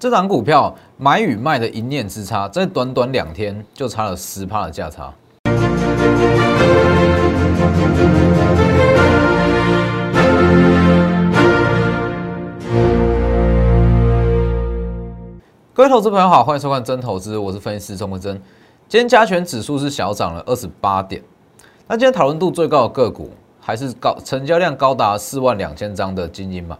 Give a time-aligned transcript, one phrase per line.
[0.00, 5.12] 这档股票买与卖的一念之差，在短短两天就差了十趴的价差。
[15.74, 18.34] 各位投资朋友好，欢迎收看真投资，我是分析师钟文真。
[18.88, 21.22] 今天加权指数是小涨了二十八点，
[21.86, 23.30] 那今天讨论度最高的个股
[23.60, 26.78] 还是高成交量高达四万两千张的精英嘛？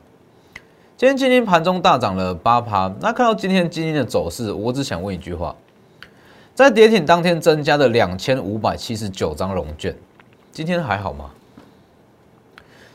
[1.00, 5.56] 今天基金盘中大涨了八趴，那看到今天基金的走势，我只想问一句话：
[6.54, 9.96] 在跌停当天增加的两千五百七十九张融券，
[10.52, 11.30] 今天还好吗？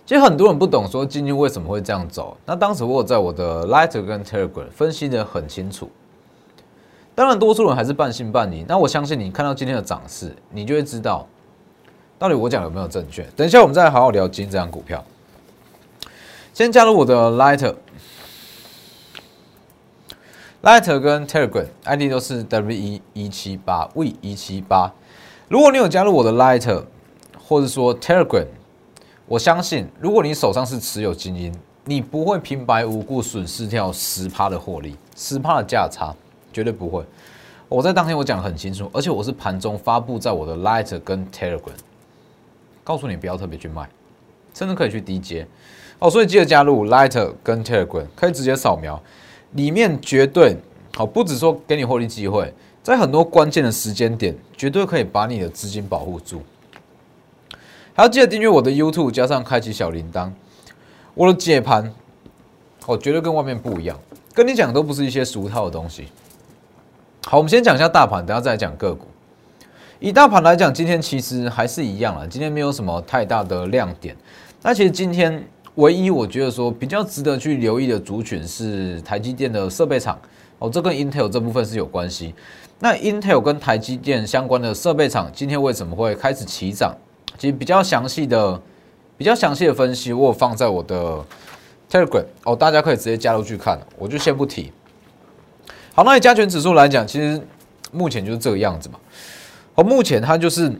[0.05, 5.89] 其实很多人不懂说精英为什么会这样走，那当时我在我的 Lighter 跟 Telegram 分析的很清楚。
[7.15, 8.63] 当然，多数人还是半信半疑。
[8.67, 11.25] 那我相信你看到今天的涨势，你就会知道
[12.19, 13.25] 到底我讲有没有正确。
[13.35, 15.03] 等一下我们再好好聊金这张股票。
[16.53, 17.73] 先加入我的 Lighter。
[20.65, 24.91] Lighter 跟 Telegram ID 都是 W 一一七八 V 一七八。
[25.47, 26.83] 如果你有加入我的 Lighter，
[27.47, 28.47] 或者说 Telegram，
[29.27, 31.53] 我相信如果你手上是持有精英，
[31.83, 36.11] 你不会平白无故损失掉十趴的获利，十趴的价差
[36.51, 37.05] 绝对不会。
[37.69, 41.77] 我在当天我讲的很清楚，而且我是盘中发布在我的 Lighter 跟 Telegram，
[42.83, 43.87] 告诉你不要特别去卖，
[44.55, 45.45] 甚至可以去低接
[45.99, 46.09] 哦。
[46.09, 48.99] 所以记得加入 Lighter 跟 Telegram，可以直接扫描。
[49.55, 50.55] 里面绝对
[50.95, 56.41] 好，不止说给你获利机会，在很多关键的时间点，绝对可以把你的资金保护住。
[57.93, 60.29] 还要记得订阅我的 YouTube，加上开启小铃铛。
[61.13, 61.93] 我的解盘，
[62.85, 63.97] 哦，绝对跟外面不一样，
[64.33, 66.07] 跟你讲都不是一些俗套的东西。
[67.25, 69.07] 好，我们先讲一下大盘，等下再来讲个股。
[69.99, 74.15] 以大盘来讲，今天其实还是一样了，今天没有什么太大的亮点。
[74.61, 75.45] 那其实今天。
[75.75, 80.17] 唯一我觉得说比较值得去留意的族群是台积电的设备厂
[80.59, 82.33] 哦，这跟 Intel 这部分是有关系。
[82.79, 86.95] 那 Intel 跟台积电相关的设备厂今天为什么会开始起涨？
[87.37, 88.61] 其实比较详细的、
[89.17, 91.23] 比较详细的分析，我放在我的
[91.91, 94.71] Telegram 哦，大家可以直接加入去看，我就先不提。
[95.93, 97.41] 好，那以加权指数来讲，其实
[97.91, 98.99] 目前就是这个样子嘛。
[99.75, 100.71] 哦，目前它就是。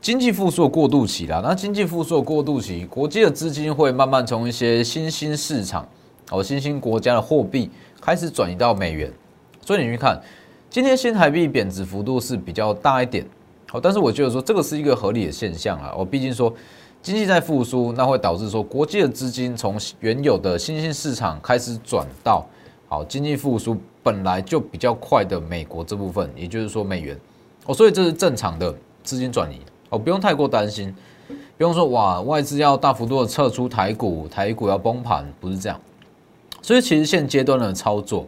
[0.00, 5.86] 经济复苏过渡期啦，那经济复苏过渡期，国际的资金会慢慢从一些新兴市场
[6.30, 7.68] 哦，新兴国家的货币
[8.00, 9.12] 开始转移到美元，
[9.66, 10.20] 所以你去看，
[10.70, 13.26] 今天新台币贬值幅度是比较大一点，
[13.68, 16.52] 好，但是我觉得说这个是一个合理的现象啊，我毕竟说
[17.02, 22.46] 经济在复苏，那会导致说国际的资金从原有的新兴市场开始转到
[22.88, 27.18] 好经济复苏本来就比较快的美国这部分，也就是说美元
[27.66, 28.72] 哦，所以这是正常的
[29.02, 29.60] 资金转移。
[29.90, 30.94] 哦，不用太过担心，
[31.56, 35.80] 不用说哇，外资要大幅度的撤出台股，台股要崩盘，不是这样。
[36.60, 38.26] 所以其实现阶段的操作，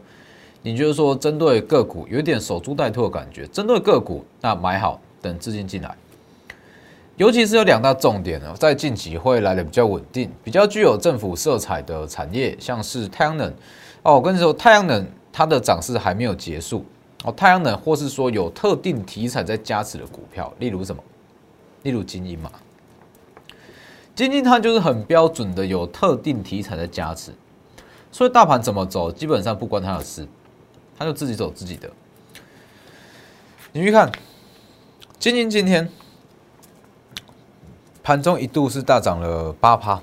[0.62, 5.94] 你就是说针对个股有点守株待兔的感觉，针对个股那买好，等资金进来。
[7.16, 13.52] 尤其是有两大重点呢，在近期会来的比较稳定，比较具有政府色彩的产业，像是太阳能。
[14.02, 16.82] 哦，我跟你说，太阳能它的涨势还没有结束。
[17.24, 21.02] 哦，太阳能或是说有特定题材在加持的股票，例如什么？
[21.82, 22.50] 例如精英嘛，
[24.14, 27.32] 精英它就是很标准的有特定题材的加持，
[28.12, 30.28] 所以大盘怎么走基本上不关他的事，
[30.98, 31.90] 他就自己走自己的。
[33.72, 34.12] 你去看
[35.18, 35.88] 精英今天
[38.02, 40.02] 盘中一度是大涨了八趴，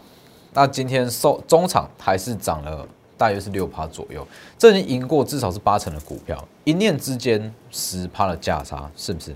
[0.53, 4.27] 那今天收中场还是涨了大约是六趴左右，
[4.57, 9.35] 这已经赢过至少是八成的股票，一念之间十趴的价差，是不是？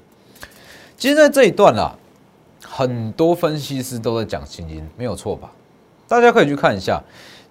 [0.97, 1.95] 其实在这一段啦。
[2.73, 5.51] 很多分析师都在讲精英，没有错吧？
[6.07, 7.03] 大家可以去看一下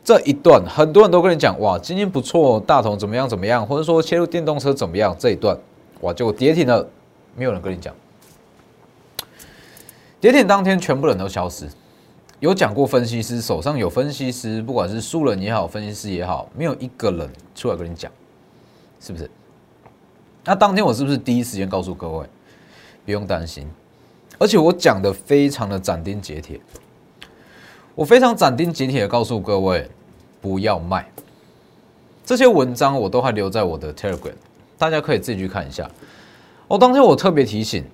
[0.02, 5.14] 这一段，很多人都跟你讲哇，精英不错，大同怎么样怎么样，或者说切入电动车怎么样？
[5.18, 5.54] 这一段
[6.00, 6.88] 哇，结果跌停了，
[7.36, 7.94] 没有人跟你讲。
[10.18, 11.68] 跌停当天，全部人都消失。
[12.38, 18.10] 有讲过分析师手上有分析师，不管是素人也好，分析师也好，没有一个人出来跟你讲，
[18.98, 19.30] 是不是？
[20.44, 22.26] 那当天我是不是第一时间告诉各位，
[23.04, 23.70] 不用担心？
[24.40, 26.58] 而且我讲的非常的斩钉截铁，
[27.94, 29.86] 我非常斩钉截铁的告诉各位，
[30.40, 31.06] 不要卖。
[32.24, 34.32] 这些文章我都还留在我的 Telegram，
[34.78, 35.90] 大家可以自己去看一下。
[36.68, 37.84] 哦，当天我特别提醒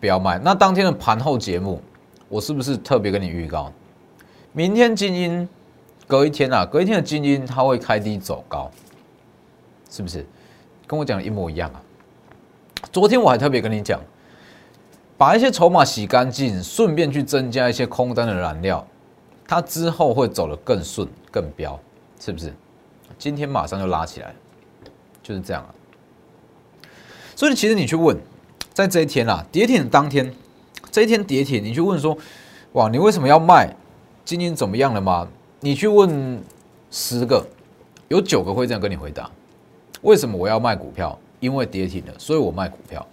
[0.00, 0.40] 不要卖。
[0.40, 1.80] 那当天的盘后节目，
[2.28, 3.72] 我是不是特别跟你预告，
[4.52, 5.48] 明天精英
[6.08, 8.68] 隔一天啊，隔一天的精英它会开低走高，
[9.88, 10.26] 是不是？
[10.84, 11.80] 跟我讲的一模一样啊。
[12.90, 14.00] 昨天我还特别跟你讲。
[15.22, 18.84] 把一些筹码洗干净，顺便去增加一些空单的燃料，
[19.46, 21.78] 它之后会走得更顺、更飙，
[22.18, 22.52] 是不是？
[23.20, 24.34] 今天马上就拉起来，
[25.22, 25.70] 就是这样啊。
[27.36, 28.18] 所以其实你去问，
[28.72, 30.34] 在这一天啊，跌停的当天，
[30.90, 32.18] 这一天跌停，你去问说，
[32.72, 33.72] 哇，你为什么要卖？
[34.24, 35.28] 今天怎么样了吗？
[35.60, 36.42] 你去问
[36.90, 37.46] 十个，
[38.08, 39.30] 有九个会这样跟你回答。
[40.00, 41.16] 为什么我要卖股票？
[41.38, 43.06] 因为跌停了，所以我卖股票。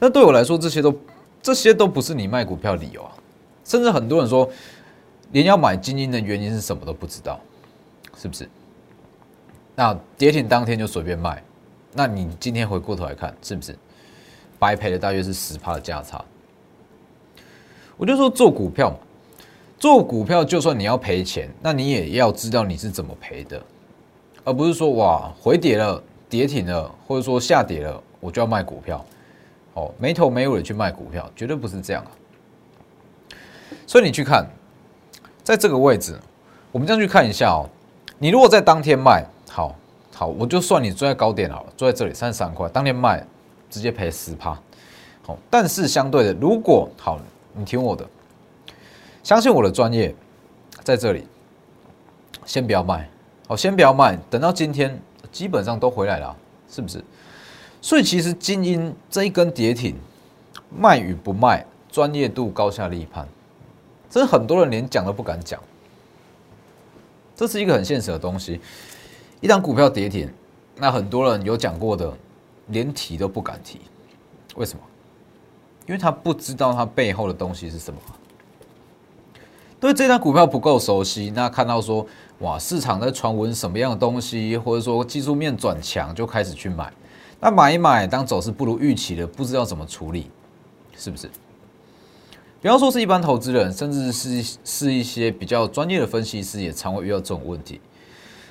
[0.00, 0.98] 但对我来说，这些都
[1.40, 3.12] 这些都不是你卖股票理由啊。
[3.64, 4.50] 甚至很多人说，
[5.30, 7.38] 连要买精英的原因是什么都不知道，
[8.16, 8.48] 是不是？
[9.76, 11.42] 那跌停当天就随便卖，
[11.92, 13.76] 那你今天回过头来看，是不是
[14.58, 16.24] 白赔了大约是十趴的价差？
[17.96, 18.96] 我就说做股票嘛，
[19.78, 23.62] 做股票就算你要赔钱，那你也要知道你是怎么赔的，
[24.42, 29.04] 而不是说哇回跌了、跌停了，或者说下跌了，我就要卖股票，
[29.80, 32.10] 哦没头没尾的去卖股票，绝对不是这样啊。
[33.86, 34.46] 所以你去看，
[35.42, 36.18] 在这个位置，
[36.70, 37.68] 我们这样去看一下哦。
[38.18, 39.74] 你如果在当天卖，好，
[40.14, 43.24] 好，我就算你坐在高点好了，坐在这里三十三块，当天卖，
[43.68, 44.56] 直接赔十趴。
[45.22, 47.18] 好，但是相对的，如果好，
[47.54, 48.06] 你听我的，
[49.22, 50.14] 相信我的专业，
[50.84, 51.26] 在这里，
[52.44, 53.08] 先不要卖，
[53.48, 55.00] 好，先不要卖，等到今天
[55.32, 56.36] 基本上都回来了，
[56.68, 57.02] 是不是？
[57.82, 59.96] 所以其实精英这一根跌停，
[60.70, 63.26] 卖与不卖，专业度高下立判。
[64.08, 65.60] 这是很多人连讲都不敢讲，
[67.34, 68.60] 这是一个很现实的东西。
[69.40, 70.28] 一档股票跌停，
[70.76, 72.12] 那很多人有讲过的，
[72.66, 73.80] 连提都不敢提，
[74.56, 74.80] 为什么？
[75.86, 77.98] 因为他不知道它背后的东西是什么。
[79.80, 82.06] 对这张股票不够熟悉，那看到说
[82.40, 86.92] 哇，市场在传闻什么样的东西，或者说技术面转强，就开始去买。
[87.40, 90.30] 那买一买，当走势不如预期的，不知道怎么处理，
[90.96, 91.28] 是不是？
[92.60, 97.80] 比方说是一般投资人，甚至是是一些比较专业的分析师，也常会遇到这种问题。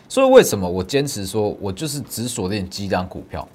[0.08, 3.48] 所以为什么我坚持说，我就是只锁定几档股票？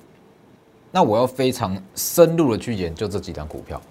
[0.92, 3.82] 那我要非常深入的去研究这几档股票，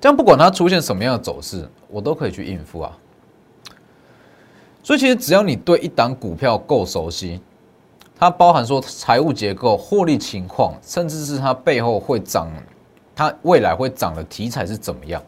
[0.00, 2.96] 这样不管它出现什么样的走势，我都可以去应付啊。
[4.84, 7.40] 所以其实只要你对一档股票够熟悉，
[8.18, 12.50] 它包含说财务结构、获利情况，甚至是它背后会涨。
[13.14, 15.22] 它未来会涨的题材是怎么样？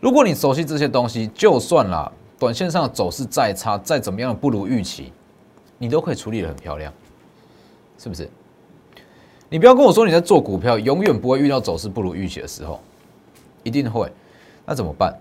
[0.00, 5.12] 如果你熟悉这些东西，就算啦，短线上走势再差，再怎么样不如预期，
[5.78, 6.92] 你都可以处理的很漂亮，
[7.98, 8.28] 是不是？
[9.48, 12.80] 你不要跟我说你在做股票，永远不会遇到走势不如预期的时候，
[13.62, 14.12] 一定会。
[14.64, 15.16] 那怎么办？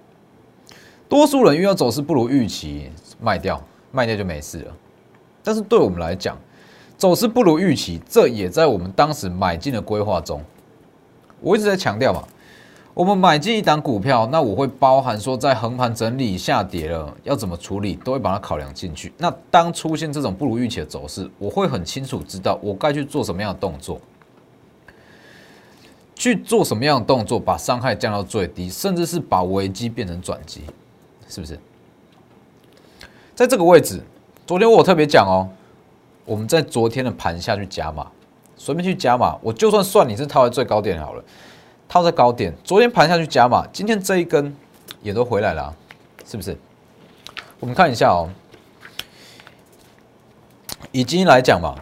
[1.08, 3.62] 多数人遇到走势不如预期，卖掉，
[3.92, 4.76] 卖掉就没事了。
[5.44, 6.38] 但是对我们来讲，
[6.98, 10.42] 走势不如预期，这也在我们当时买进的规划中。
[11.42, 12.24] 我一直在强调嘛，
[12.94, 19.12] 我们买进一档股票，那我会包含说在横盘整理下跌了要怎么处理，都会把它考量进去。
[19.18, 24.00] 那当出现这种不如预期的走势，我会很清楚知道我该去做什么样的动作，
[26.16, 30.62] 去做什么样的动作，把伤害降到最低，甚至是把危机变成转机，
[31.28, 31.60] 是不是？
[33.36, 34.02] 在这个位置，
[34.48, 35.50] 昨天我特别讲哦，
[36.26, 38.12] 我们在昨天的盘下去加码。
[38.58, 41.22] 随便去加码，我就算算你是套在最高点好了，
[41.90, 44.56] 套在高点，昨天盘下去加码，今天这一根
[45.02, 45.76] 也都回来了，
[46.26, 46.58] 是不是？
[47.60, 48.30] 我们看一下哦，
[50.94, 51.76] 以今天来讲嘛，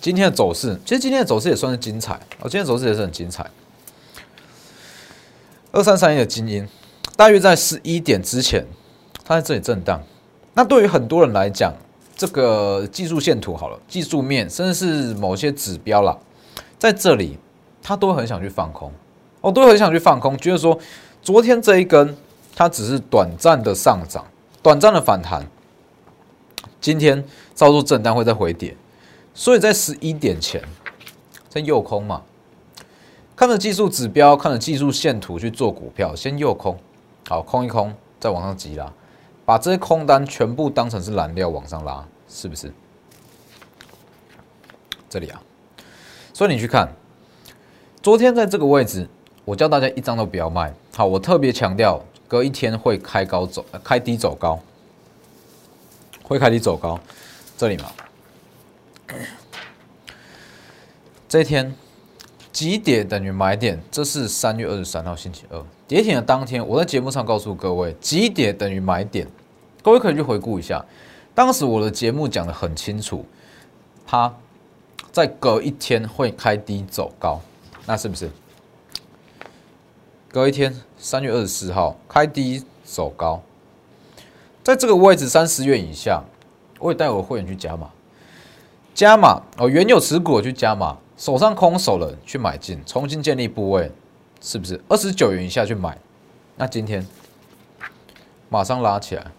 [0.00, 3.50] 今天的走势，其实今天的走势也算是精彩，哦，今天走势也是很精彩。
[5.72, 6.66] 二三三一的精英，
[7.16, 8.64] 大约在十一点之前，
[9.24, 10.00] 它在这里震荡，
[10.54, 11.74] 那对于很多人来讲。
[12.16, 16.16] 这个技术线图好了，技术面甚至是某些指标啦，
[16.78, 17.38] 在这里
[17.82, 18.90] 他都很想去放空，
[19.42, 20.78] 哦，都很想去放空，觉得说
[21.22, 22.16] 昨天这一根
[22.54, 24.24] 它只是短暂的上涨，
[24.62, 25.46] 短暂的反弹，
[26.80, 27.22] 今天
[27.54, 28.74] 操作震荡会再回跌，
[29.34, 30.62] 所以在十一点前
[31.50, 32.22] 在诱空嘛，
[33.36, 36.78] 看着技术指标，看着技术线图去做股票，先诱空，
[37.28, 38.90] 好空一空，再往上急拉。
[39.46, 42.70] 把这些空单全部当成是燃料往上拉，是不是？
[45.08, 45.40] 这里啊，
[46.34, 46.92] 所以你去看，
[48.02, 49.08] 昨天在这个位置，
[49.44, 50.74] 我叫大家一张都不要卖。
[50.92, 54.58] 好，我特别强调，隔一天会开高走，开低走高，
[56.24, 56.98] 会开低走高。
[57.56, 57.92] 这里嘛，
[61.28, 61.72] 这一天
[62.52, 63.80] 几点等于买点？
[63.92, 65.64] 这是三月二十三号星期二。
[65.88, 69.28] 跌停的当天，我在节目上告诉各位，几点等于买点？
[69.82, 70.84] 各位可以去回顾一下，
[71.32, 73.24] 当时我的节目讲的很清楚，
[74.04, 74.34] 它
[75.12, 77.40] 在隔一天会开低走高，
[77.86, 78.28] 那是不是？
[80.28, 83.40] 隔一天，三月二十四号开低走高，
[84.64, 86.24] 在这个位置三十元以下，
[86.80, 87.90] 我也带我的会员去加码。
[88.92, 93.92] 加码哦，原有持股去加码，手上空手了去买进，重新建立部位，
[94.40, 95.98] 是不是二十九元以下去买？
[96.56, 97.06] 那今天
[98.48, 99.32] 马上拉起来，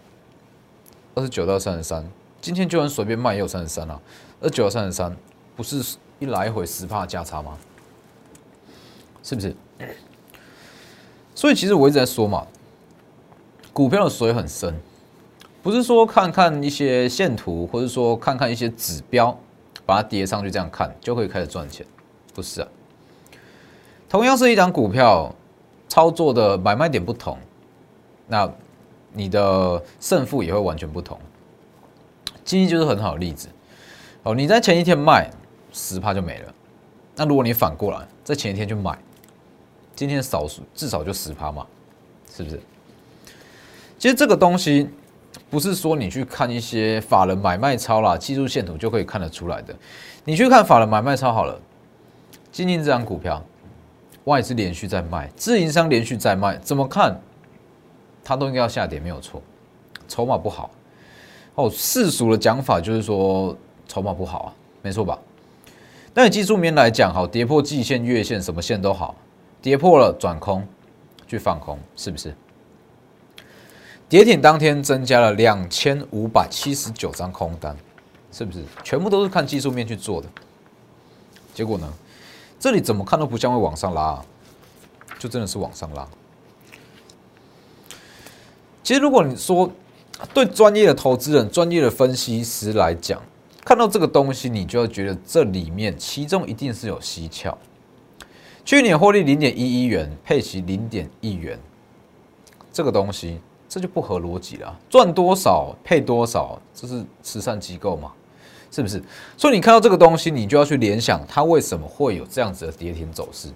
[1.14, 2.08] 二十九到三十三，
[2.40, 4.00] 今天就算随便卖也有三十三啊，
[4.40, 5.16] 二九到三十三，
[5.56, 7.56] 不是一来一回十帕价差吗？
[9.22, 9.54] 是不是？
[11.34, 12.46] 所以其实我一直在说嘛，
[13.72, 14.74] 股票的水很深，
[15.62, 19.38] 不是说看看一些线图，或者说看看一些指标，
[19.86, 21.86] 把它叠上去这样看就可以开始赚钱，
[22.34, 22.68] 不是啊。
[24.08, 25.34] 同样是一张股票，
[25.88, 27.36] 操作的买卖点不同，
[28.26, 28.50] 那
[29.12, 31.18] 你的胜负也会完全不同。
[32.44, 33.48] 基金就是很好的例子
[34.22, 35.30] 哦，你在前一天卖
[35.72, 36.54] 十趴就没了，
[37.16, 38.98] 那如果你反过来在前一天去买。
[39.94, 41.66] 今天少数至少就十趴嘛，
[42.32, 42.60] 是不是？
[43.98, 44.88] 其实这个东西
[45.50, 49.74] 不是说你去看一些法人买卖超啦、技术线图就可以看得出来的。
[50.24, 51.60] 你去看法人买卖超好了，
[52.52, 53.44] 今天这张股票
[54.28, 57.18] 外资连续在卖，自营商连续在卖，怎么看
[58.22, 59.42] 它都应该要下跌，没有错。
[60.06, 60.70] 筹码不好
[61.54, 63.56] 哦，世俗的讲法就是说
[63.86, 64.48] 筹码不好啊，
[64.82, 65.18] 没错吧？
[66.12, 69.14] 但以技术面来讲，好跌破季线、月线，什么线都好。
[69.62, 70.66] 跌破了转空，
[71.26, 72.34] 去放空，是不是？
[74.10, 77.74] 跌停当天增加了两千五百七十九张空单，
[78.30, 78.62] 是不是？
[78.84, 80.28] 全部都是看技术面去做的。
[81.54, 81.90] 结果呢？
[82.58, 84.20] 这里怎么看都不像会往上拉，
[85.18, 86.06] 就真的是往上拉。
[88.82, 89.70] 其实如果你说
[90.34, 93.22] 对专业的投资人、专业的分析师来讲，
[93.64, 97.56] 看到这个东西，你就要觉得这里面其中一定是有蹊跷。
[98.64, 101.58] 去年获利零点一一元，配息零点一元，
[102.72, 104.78] 这个东西这就不合逻辑了。
[104.90, 108.12] 赚多少配多少，这是慈善机构嘛？
[108.70, 109.02] 是不是？
[109.36, 113.48] 所以你看到这个东西，你就要去联想它为什么会有这样子的跌停走势。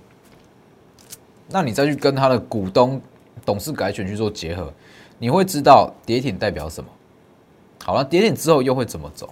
[1.49, 3.01] 那你再去跟它的股东
[3.45, 4.73] 董事改选去做结合，
[5.19, 6.89] 你会知道跌停代表什么。
[7.85, 9.29] 好了，跌停之后又会怎么走？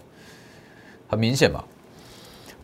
[1.08, 1.64] 很明显嘛。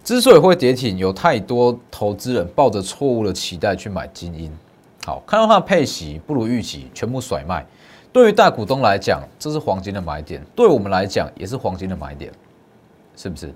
[0.05, 4.53] 之所以会跌停，有太多投资人抱着错误的期待去买精英，
[5.05, 7.67] 好看到它的配息不如预期，全部甩卖。
[8.13, 12.33] 对于大股东来讲，这是黄金的买点；对我们来讲，也是黄金的买点，
[13.17, 13.53] 是不是？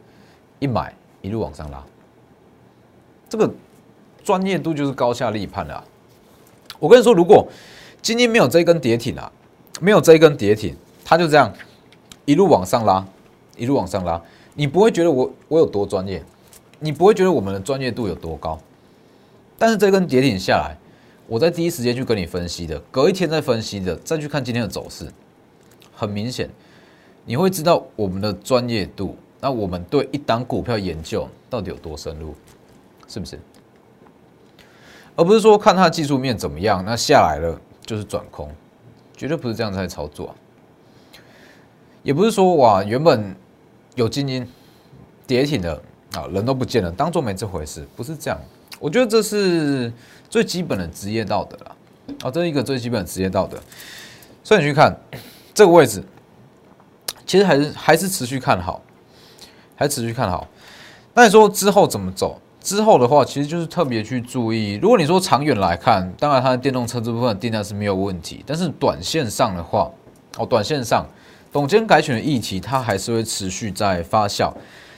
[0.59, 1.85] 一买一路往上拉，
[3.29, 3.49] 这个
[4.25, 5.85] 专业度就是高下立判了。
[6.79, 7.47] 我跟你说，如果
[8.03, 9.31] 今天没有这一根跌停啊，
[9.81, 10.75] 没有这一根跌停，
[11.05, 11.53] 它就这样
[12.25, 13.07] 一路往上拉，
[13.57, 14.21] 一路往上拉，
[14.55, 16.25] 你不会觉得我我有多专业。
[16.83, 18.59] 你不会觉得我们的专业度有多高，
[19.59, 20.79] 但是这根跌停下来，
[21.27, 25.13] 我在第一时间去跟你分析的，隔一天再分析的，再去看今天的走势，
[25.95, 26.49] 很明显，
[27.27, 32.35] 你会知道我们的专业度，那我们对一档股票研究到底有多深入，
[33.09, 33.39] 是不是？
[35.17, 38.51] 而不是说看它技术面怎么样，那下来了就是转空，
[39.17, 40.35] 绝对不是这样在操作，
[42.03, 43.35] 也不是说哇原本
[43.95, 44.47] 有精英
[45.27, 45.83] 跌停的。
[46.13, 48.41] 啊，人都不见了，当做没这回事，不是这样。
[48.81, 49.93] 我觉得这是
[50.29, 51.77] 最基本的职业道德了。
[52.25, 53.57] 啊，这是一个最基本的职业道德。
[54.43, 54.93] 所以你去看
[55.55, 56.03] 这个位置，
[57.25, 58.83] 其实还是还是持续看好，
[59.81, 60.47] 还持续看好。
[61.15, 62.39] 那你说之后怎么走？
[62.61, 64.75] 之后的话，其实就是特别去注意。
[64.75, 69.91] 如果你说长远来看，当然它的电动车这部分订单是没有问题，但是短线上的话，
[70.37, 71.07] 哦，短线上
[71.51, 74.53] 董监改选的议题，它还是会持续在发酵。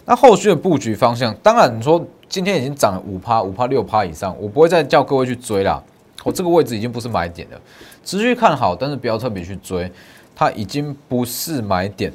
[0.05, 5.81] 那后续的布局方向，当然你说今天已经涨了五趴、五趴、六趴以上，我不会再叫各位去追啦。
[6.25, 7.61] 我这个位置已经不是买点了，
[8.05, 9.89] 持续看好，但是不要特别去追，
[10.35, 12.13] 它已经不是买点。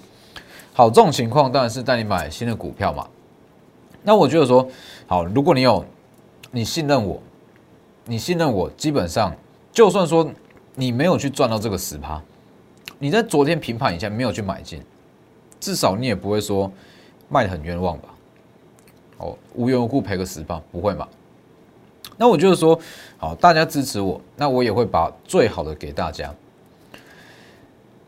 [0.78, 3.08] 好，这种情况当然是带你买新的股票嘛。
[4.04, 4.70] 那我觉得说，
[5.08, 5.84] 好，如果你有
[6.52, 7.20] 你信任我，
[8.06, 9.36] 你信任我，基本上
[9.72, 10.30] 就算说
[10.76, 12.22] 你没有去赚到这个十趴，
[13.00, 14.80] 你在昨天平盘以下没有去买进，
[15.60, 16.72] 至少你也不会说。
[17.28, 18.10] 卖的很冤枉吧？
[19.18, 21.08] 哦，无缘无故赔个十趴，不会嘛？
[22.18, 22.80] 那我就是说，
[23.18, 26.32] 好，大家支持我，那我也会把最好的给大家。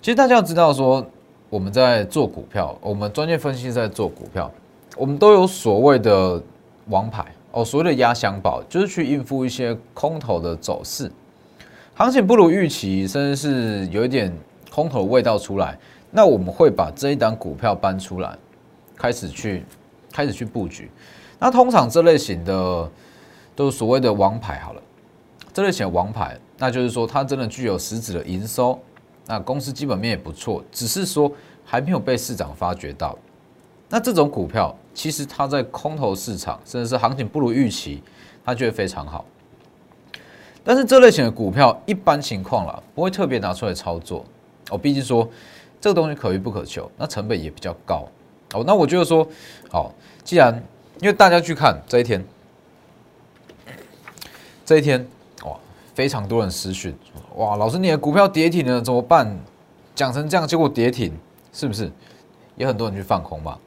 [0.04, 1.04] 其实大家要知道，说
[1.50, 4.52] 我们在做股票，我们专业分析在做股票，
[4.96, 6.42] 我们都有所谓的
[6.88, 11.12] 王牌哦，所谓的压箱宝，就是去应付一些空头的走势，
[11.96, 14.32] 行情不如预期，甚至是有一点
[14.70, 15.78] 空头的味道出来，
[16.12, 18.38] 那我们会把这一档股票搬出来。
[18.96, 19.64] 开始去，
[20.12, 20.92] 开始去布局。
[21.40, 22.92] 那通常这类型的
[23.56, 24.82] 都是所谓的王牌好了，
[25.54, 28.78] 这类型的王牌，那就是说它真的具有实质的营收，
[29.30, 31.32] 那公司基本面也不错，只是说
[31.64, 33.16] 还没有被市场发掘到。
[33.88, 38.02] 那这种股票其实它在空头市场，甚至是行情不如预期，
[38.44, 39.24] 它就会非常好。
[40.64, 44.26] 但是这类型的股票，一般情况啦，不会特别拿出来操作
[44.72, 44.78] 哦。
[44.78, 45.30] 毕竟说
[45.80, 48.08] 这个东西可遇不可求，那成本也比较高
[48.54, 48.64] 哦。
[48.66, 49.28] 那我觉得说，
[49.70, 49.94] 好，
[50.24, 50.52] 既然
[51.02, 52.26] 因为大家去看这一天，
[54.66, 55.08] 这一天，
[56.00, 56.98] 非常多人私讯，
[57.36, 59.38] 哇，老师你的股票跌停了怎么办？
[59.94, 61.12] 讲成这样，结果跌停，
[61.52, 61.92] 是不是？
[62.56, 63.58] 也很多人去放空嘛。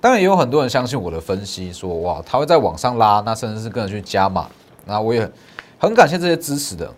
[0.00, 4.48] 当然也有很多人相信我的分析，说哇，它会在往上拉，那甚至是跟着去加码。
[4.86, 5.30] 那我也
[5.78, 6.90] 很感谢这些支持的，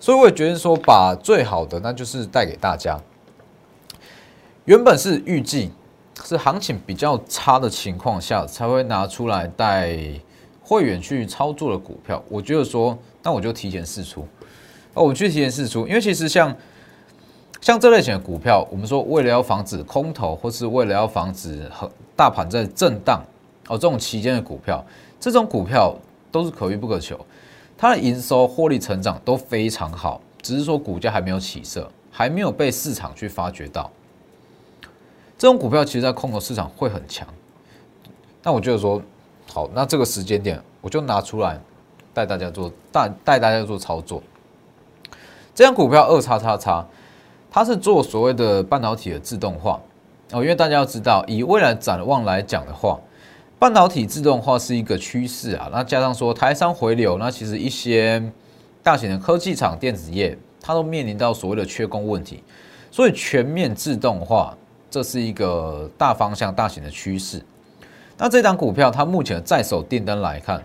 [0.00, 2.98] 所以我也决定说，把最好的那就是带给大家。
[4.64, 5.70] 原本是预计
[6.24, 9.96] 是行情比较差的情况下才会拿出来带
[10.60, 14.24] 会员去操作的股票，我觉得说，那我就提前试出。
[14.92, 16.56] 哦，我去提前试出，因为其实像。
[17.60, 23.24] 像这类型的股票，我们说为了要防止空头，或是为了要防止和大盘在震荡
[23.68, 24.84] 哦这种期间的股票，
[25.18, 25.96] 这种股票
[26.30, 27.18] 都是可遇不可求，
[27.78, 33.90] 它的营收、获利成长都非常好，只是说股价还没有起色，还没有被市场去发掘到。
[35.38, 37.26] 这种股票其实，在空头市场会很强。
[38.42, 39.00] 那我觉得说，
[39.50, 41.58] 好，那这个时间点，我就拿出来
[42.14, 44.22] 带大家做带带大家做操作。
[45.54, 46.86] 这张股票二叉叉叉。
[47.56, 49.80] 它是做所谓的半导体的自动化
[50.32, 52.98] 哦，因为大家要知道，以未来展望来讲的话，
[53.60, 55.68] 半导体自动化是一个趋势啊。
[55.70, 58.20] 那加上说台商回流，那其实一些
[58.82, 62.42] 大型的科技厂、电子业，它都面临到所谓的缺工问题，
[62.90, 64.58] 所以全面自动化
[64.90, 67.40] 这是一个大方向、大型的趋势。
[68.18, 70.60] 那这档股票它目前在手订单来看，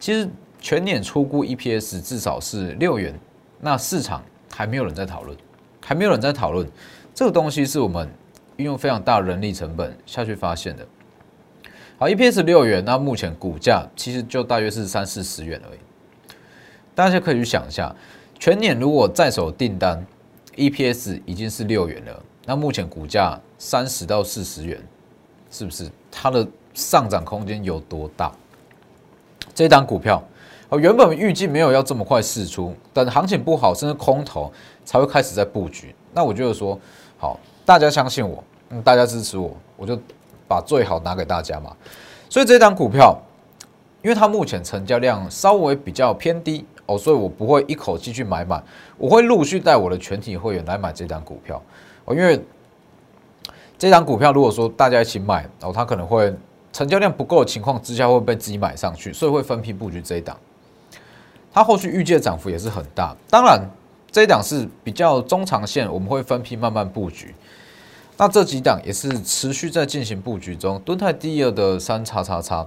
[0.00, 0.28] 其实
[0.62, 3.12] 全年出估 EPS 至少是六元，
[3.60, 5.36] 那市场还没有人在讨论。
[5.84, 6.64] 还没有人在讨论
[7.12, 8.08] 这个东西，是我们
[8.56, 10.86] 运用非常大人力成本下去发现的。
[11.98, 15.78] 好，EPS 六元，那目前股价其实就大约是三四十元而已。
[16.94, 17.92] 大家可以去想一下，
[18.38, 20.00] 全年如果在手订单
[20.54, 24.80] EPS 已经是六元了，那目前股价三十到四十元，
[25.50, 28.32] 是不是它的上涨空间有多大？
[29.52, 30.22] 这档股票。
[30.78, 34.50] 原本预计没有要这么快试出，等行情不好甚至空头
[34.84, 35.94] 才会开始在布局。
[36.14, 36.78] 那我觉得说，
[37.18, 39.98] 好，大家相信我，嗯，大家支持我，我就
[40.48, 41.76] 把最好拿给大家嘛。
[42.30, 43.16] 所以这档股票，
[44.02, 48.62] 因为它目前成交量稍微比较偏低哦，所以我不会一口气去买满，
[48.96, 51.62] 我会陆续带我的全体会员来买这档股票
[52.06, 52.14] 哦。
[52.14, 52.42] 因为
[53.76, 56.34] 这档股票如果说大家一起买，然后它可能会
[56.72, 60.34] 成交量不够的情况之下会被自己买上去，所以会分批布局这一档。
[61.52, 63.60] 它后续预计的涨幅也是很大，当然
[64.10, 67.34] 这一档是比较中长线，我们会分批慢慢布局。
[68.16, 70.80] 那这几档也是持续在进行布局中。
[70.84, 72.66] 敦泰第二的三叉叉叉，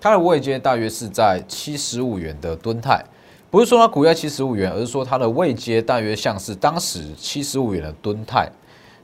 [0.00, 3.02] 它的位阶大约是在七十五元的敦泰，
[3.50, 8.50] 不是说它股价七十五元，而是说它的位阶大约像是当时七十五元的敦泰。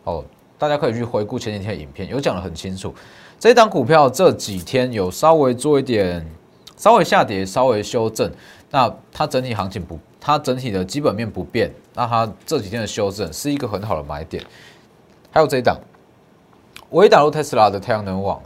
[0.04, 0.22] 哦，
[0.58, 2.92] 大家可以去回顾前几天的影片，有讲的很清楚。
[3.38, 6.26] 这一档股票这几天有稍微做一点，
[6.76, 8.30] 稍微下跌，稍微修正。
[8.72, 14.42] 那它整体行情不，它整体的基本面不变，那它这几天的修正是一个很好的买点。
[15.30, 15.78] 还有这一档，
[16.88, 18.42] 我也打入特斯拉的太阳能网。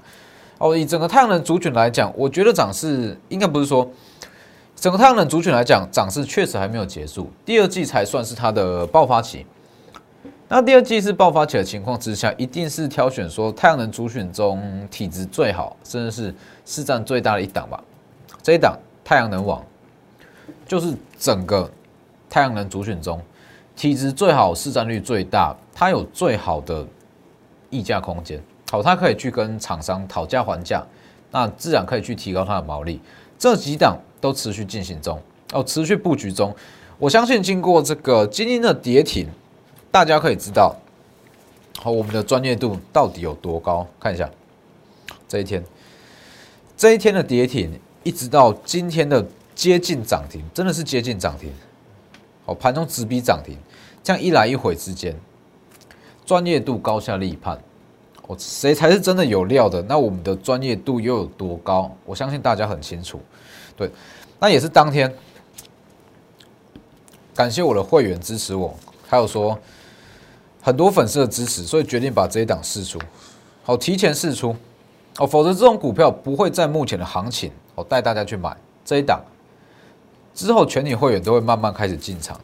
[0.58, 3.88] 哦，以整个太阳能族群来讲，我觉得涨势应该不是说
[4.74, 9.46] 整个太阳能族群来讲，涨势确实还没有结束，第二季才算是它的爆发期。
[10.48, 16.34] 那第二季是爆发期的情况之下，一定是挑选说太阳能族群中体质最好，甚至是
[16.64, 17.80] 市占最大的一档吧。
[18.42, 19.64] 这一档太阳能网。
[20.66, 21.70] 就是整个
[22.28, 23.20] 太阳能主选中，
[23.76, 26.84] 体质最好、市占率最大，它有最好的
[27.70, 28.42] 溢价空间。
[28.70, 30.84] 好，它可以去跟厂商讨价还价，
[31.30, 33.00] 那自然可以去提高它的毛利。
[33.38, 35.20] 这几档都持续进行中
[35.52, 36.52] 哦，持续布局中。
[36.98, 39.28] 我相信经过这个今天的跌停，
[39.92, 40.74] 大家可以知道，
[41.78, 43.86] 好，我们的专业度到底有多高？
[44.00, 44.28] 看一下
[45.28, 45.62] 这一天，
[46.76, 49.24] 这一天的跌停，一直到今天的。
[49.56, 51.50] 接近涨停，真的是接近涨停。
[52.44, 53.56] 好，盘中直逼涨停，
[54.04, 55.18] 这样一来一回之间，
[56.26, 57.58] 专业度高下立判。
[58.28, 59.80] 我谁才是真的有料的？
[59.82, 61.90] 那我们的专业度又有多高？
[62.04, 63.18] 我相信大家很清楚。
[63.74, 63.90] 对，
[64.38, 65.12] 那也是当天，
[67.34, 68.76] 感谢我的会员支持我，
[69.08, 69.58] 还有说
[70.60, 72.98] 很多粉丝的支持，所以决定把这一档试出。
[73.64, 74.54] 好，提前试出
[75.18, 79.24] 哦，否则这种股票不会在目前的行情，我带大家去买这一档。
[80.36, 82.38] 之后，全体会员都会慢慢开始进场。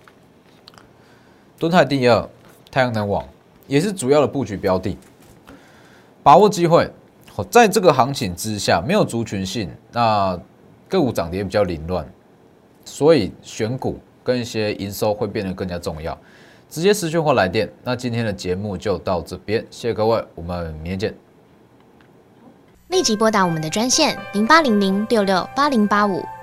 [1.58, 2.28] 敦泰第二，
[2.70, 3.22] 太阳能网
[3.68, 4.96] 也是主要的布局标的。
[6.22, 6.90] 把握机会。
[7.34, 10.38] 好，在这个行情之下，没有族群性，那
[10.88, 12.06] 个股涨跌比较凌乱，
[12.84, 16.18] 所以选股跟一些营收会变得更加重要。
[16.68, 17.70] 直接私讯或来电。
[17.84, 21.14] 那今天的节目就到这边，谢谢各位，我们明天见。
[22.88, 26.22] 立即拨打我们的专线零八零零六六八零八五。